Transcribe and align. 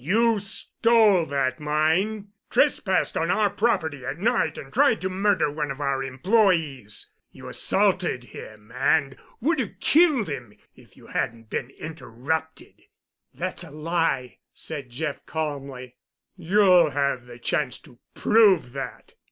You 0.03 0.39
stole 0.39 1.27
that 1.27 1.59
mine—trespassed 1.59 3.15
on 3.15 3.29
our 3.29 3.51
property 3.51 4.03
at 4.03 4.17
night 4.17 4.57
and 4.57 4.73
tried 4.73 4.99
to 5.01 5.09
murder 5.09 5.51
one 5.51 5.69
of 5.69 5.79
our 5.79 6.01
employes. 6.01 7.11
You 7.31 7.47
assaulted 7.49 8.23
him 8.23 8.71
and 8.71 9.15
would 9.41 9.59
have 9.59 9.79
killed 9.79 10.27
him 10.27 10.57
if 10.75 10.97
you 10.97 11.05
hadn't 11.05 11.51
been 11.51 11.69
interrupted——" 11.69 12.81
"That's 13.31 13.63
a 13.63 13.69
lie!" 13.69 14.39
said 14.55 14.89
Jeff 14.89 15.23
calmly. 15.27 15.97
"You'll 16.35 16.89
have 16.89 17.29
a 17.29 17.37
chance 17.37 17.77
to 17.81 17.99
prove 18.15 18.71
that. 18.71 19.13